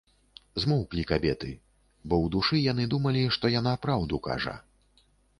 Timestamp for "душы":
2.35-2.61